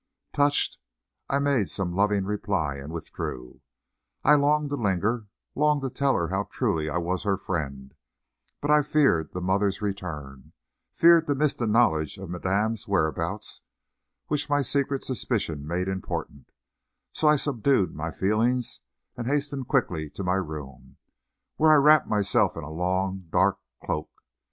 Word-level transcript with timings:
Touched, 0.33 0.79
I 1.29 1.37
made 1.37 1.69
some 1.69 1.93
loving 1.93 2.25
reply, 2.25 2.77
and 2.77 2.91
withdrew. 2.91 3.61
I 4.23 4.33
longed 4.33 4.71
to 4.71 4.75
linger, 4.75 5.27
longed 5.53 5.83
to 5.83 5.91
tell 5.91 6.15
her 6.15 6.29
how 6.29 6.45
truly 6.49 6.89
I 6.89 6.97
was 6.97 7.21
her 7.21 7.37
friend; 7.37 7.93
but 8.61 8.71
I 8.71 8.81
feared 8.81 9.31
the 9.31 9.41
mother's 9.41 9.79
return 9.79 10.53
feared 10.91 11.27
to 11.27 11.35
miss 11.35 11.53
the 11.53 11.67
knowledge 11.67 12.17
of 12.17 12.31
madame's 12.31 12.87
whereabouts, 12.87 13.61
which 14.25 14.49
my 14.49 14.63
secret 14.63 15.03
suspicion 15.03 15.67
made 15.67 15.87
important; 15.87 16.49
so 17.13 17.27
I 17.27 17.35
subdued 17.35 17.93
my 17.93 18.09
feelings 18.09 18.79
and 19.15 19.27
hastened 19.27 19.67
quickly 19.67 20.09
to 20.09 20.23
my 20.23 20.33
room, 20.33 20.97
where 21.57 21.71
I 21.71 21.75
wrapped 21.75 22.07
myself 22.07 22.57
in 22.57 22.63
a 22.63 22.71
long, 22.73 23.27
dark 23.29 23.59
cloak. 23.83 24.09